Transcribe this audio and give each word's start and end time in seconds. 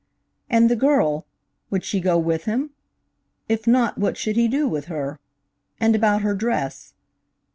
And 0.49 0.67
the 0.67 0.75
girl 0.75 1.27
would 1.69 1.83
she 1.83 1.99
go 2.01 2.17
with 2.17 2.45
him? 2.45 2.71
If 3.47 3.67
not, 3.67 3.99
what 3.99 4.17
should 4.17 4.35
he 4.35 4.47
do 4.47 4.67
with 4.67 4.85
her? 4.85 5.19
And 5.79 5.95
about 5.95 6.23
her 6.23 6.33
dress? 6.33 6.95